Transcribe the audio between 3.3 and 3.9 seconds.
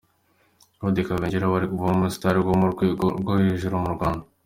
hejuru mu